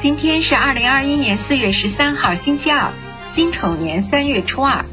[0.00, 2.90] 今天是二零二一年四月十三号，星期二，
[3.26, 4.86] 辛丑年三月初二。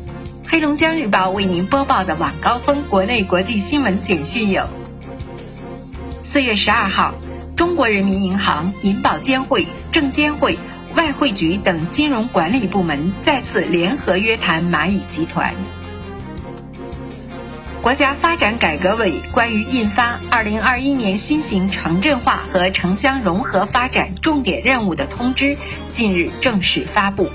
[0.46, 4.68] 黑龙江日报为您播报的晚高峰国内国际新闻简讯有：
[6.24, 7.14] 四月十二号，
[7.56, 10.60] 中国人民银行、银保监会、证监会、
[10.94, 15.56] 外汇局等金融管理部门再次联合约谈蚂蚁集团。
[17.88, 25.56] 国家发展改革委关于印发《二零二一年新型城镇化和城乡融合发展重点任务》的通知
[25.94, 27.30] 近日正式发布，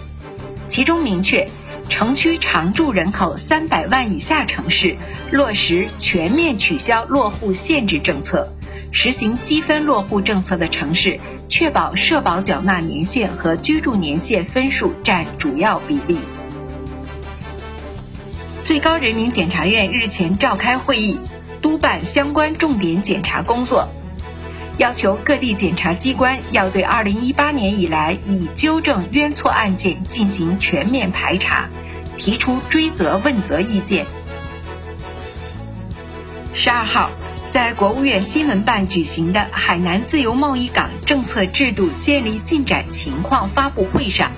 [0.69, 1.49] 其中明确，
[1.89, 4.95] 城区常住人口三百万以下城市
[5.31, 8.53] 落实全面取消落户限制政策，
[8.91, 16.19] 实行积分落户政策的城市，确保社保缴纳年限和居住年限分数占主要比例。
[18.73, 21.21] 最高人民检察院日前召开会议，
[21.61, 23.87] 督办相关重点检查工作，
[24.79, 31.69] 要求各地检察机关要对2018年以来已纠正冤错案件进行全面排查，
[32.17, 34.07] 提出追责问责意见。
[36.55, 37.11] 十二号，
[37.51, 44.33] 在国务院新闻办举行的海南自由贸易港政策制度建立进展情况发布会上，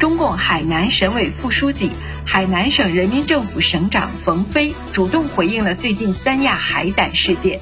[0.00, 1.92] 中共海南省委副书记。
[2.30, 7.58] 海南省人民政府省长冯飞主动回应了最近三亚海胆事件。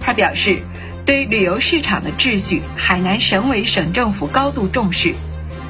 [0.00, 0.60] 他表示，
[1.04, 5.14] 对旅游市场的秩序，海南省委省政府高度重视，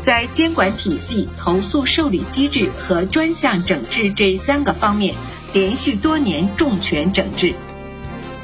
[0.03, 5.13] 在监管体系、投诉受理机制和专项整治这三个方面
[5.53, 7.57] 连续多年重拳整治。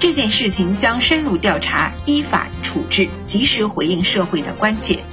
[0.00, 5.04] 这件事情将深入调查、依法处置，及时回应社会的关切。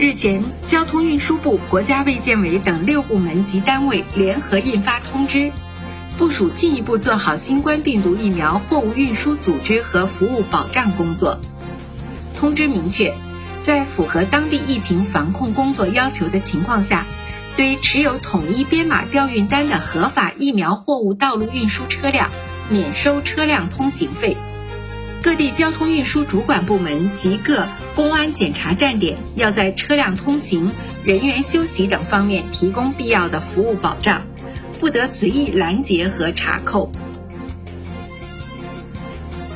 [0.00, 5.50] 日前，交通运输部、国家卫健委等六部门及单位联合印发通知，
[6.16, 11.40] 部署进一步做好新冠病毒疫苗货物运输组织和服务保障工作。
[12.36, 13.12] 通知明确，
[13.62, 17.04] 在符合当地疫情防控工作要求的情况下，
[17.56, 22.30] 对持有统一编码调运单的合法疫苗货物道路运输车辆，
[22.70, 24.36] 免收车辆通行费。
[25.20, 30.70] 各地交通运输主管部门及各公安检查站点要在车辆通行、
[31.04, 34.22] 人员休息等方面提供必要的服务保障，
[34.78, 36.92] 不得随意拦截和查扣。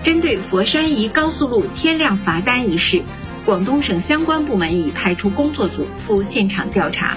[0.03, 3.03] 针对佛山一高速路天亮罚单一事，
[3.45, 7.17] 广东省相关部门已派出工作组赴现场调查。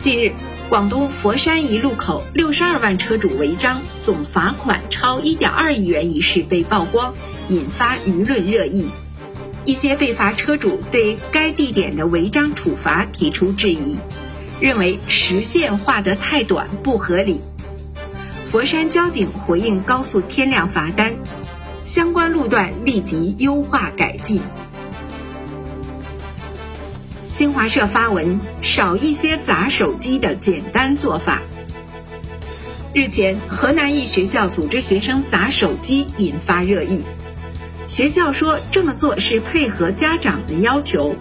[0.00, 0.32] 近日，
[0.70, 7.14] 广东佛山一路口六十二万车主违章，总罚款超一点二亿元一事被曝光。
[7.48, 8.86] 引发舆论热议，
[9.64, 13.98] 一些被罚车主对该地点的违章处罚提出质疑，
[14.60, 17.40] 认为时限画得太短不合理。
[18.50, 21.14] 佛山交警回应高速天量罚单，
[21.84, 24.40] 相关路段立即优化改进。
[27.28, 31.42] 新华社发文，少一些砸手机的简单做法。
[32.94, 37.02] 日前，河南一学校组织学生砸手机，引发热议。
[37.86, 41.16] 学校说这么做是配合家长的要求。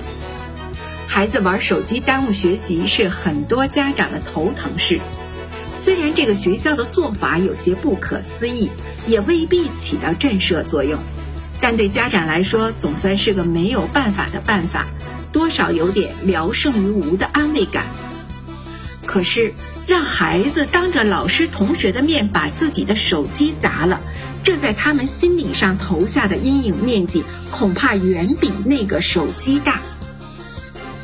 [1.08, 5.00] 孩子玩手机耽误学习是很多家长的头疼事。
[5.76, 8.72] 虽然这个学校的做法有些不可思议，
[9.08, 11.00] 也未必起到震慑作用，
[11.60, 14.88] 但对家长来说总算是个没有办法的办法，
[15.32, 17.86] 多少有点聊胜于无的安慰感。
[19.06, 19.54] 可是
[19.86, 24.00] 让孩子当着老师同学的面把自己的手机砸了。
[24.44, 29.80] 这在他们心理上投下的阴影面积，恐怕远比那个手机大。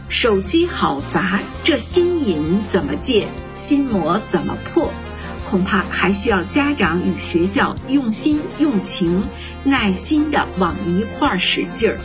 [0.09, 4.91] 手机好砸，这心瘾怎么戒，心魔怎么破，
[5.49, 9.23] 恐怕还需要家长与学校用心用情、
[9.63, 11.97] 耐心的往一块儿使劲儿。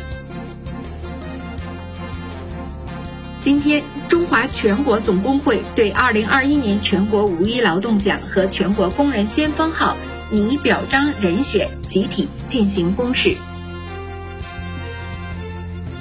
[3.41, 9.97] 今天，中华全国总工会对二零二一年全国五一劳动奖和全国工人先锋号。
[10.31, 13.37] 拟表彰人选集体进行公示。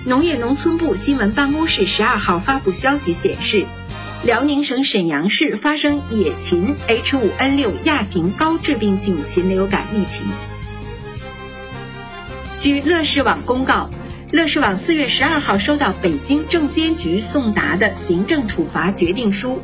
[0.05, 3.65] 农业农村部新闻办公室十二号发布消息显示，
[4.23, 10.25] 辽宁省沈阳市发生野禽 H5N6 亚型高致病性禽流感疫情。
[12.59, 13.89] 据乐视网公告，
[14.31, 19.61] 乐视网四月十二号收到北京证监局送达的行政处罚决定书。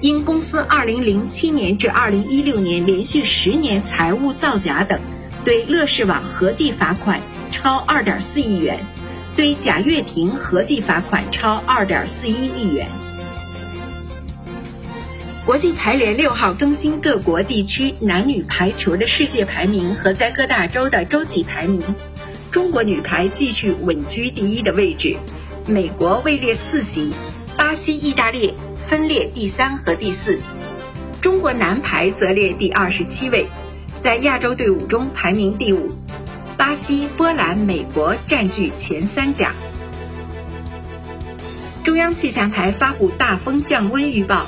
[0.00, 4.98] 因公司2007年至2016年连续十年财务造假等，
[5.44, 7.20] 对乐视网合计罚款
[7.50, 8.80] 超2.4亿元，
[9.36, 12.86] 对贾跃亭合计罚款超2.41亿元。
[15.44, 21.82] 国际排联六号更新各国地区男女排球的世界排名和在各大洲的洲际排名，
[22.50, 25.16] 中国女排继续稳居第一的位置，
[25.66, 27.12] 美国位列次席，
[27.60, 30.40] 巴西、意大利分列第三和第四。
[31.20, 33.48] 中国男排则列第二十七位，
[33.98, 35.90] 在亚洲队伍中排名第五，
[36.56, 39.52] 巴西、波兰、美国占据前三甲。
[41.84, 44.46] 中央气象台发布大风降温预报，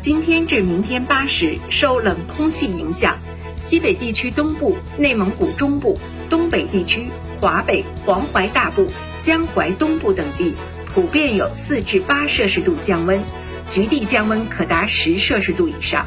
[0.00, 3.18] 今天至明天八时，受冷空气影响，
[3.58, 5.98] 西北地区东部、内蒙古中部、
[6.30, 7.08] 东北地区、
[7.42, 8.86] 华北、黄淮大部、
[9.20, 10.54] 江淮东部等地
[10.94, 13.20] 普遍有四至八摄氏度降温。
[13.70, 16.06] 局地降温可达十摄氏度以上。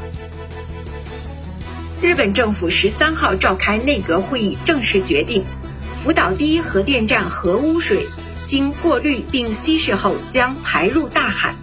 [2.01, 5.43] 日本政府十三号召开内阁会议，正式决定，
[6.03, 8.05] 福岛第一核电站核污水
[8.45, 11.55] 经过滤并稀释后将排入大海。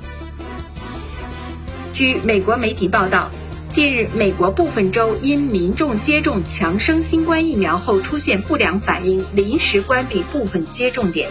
[1.94, 3.30] 据美国媒体报道，
[3.72, 11.30] 近日美国部分州因民众接种强生新冠疫苗后出现不良反应，临时关闭部分接种点。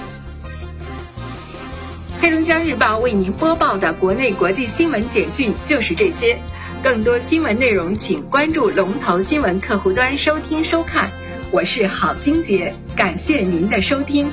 [2.24, 6.38] 黑龙江日报为您播报的国内国际新闻简讯就是这些，
[6.82, 11.12] 更多新闻内容请关注龙头新闻客户端收听收看。
[11.52, 14.32] 我是郝金杰，感谢您的收听。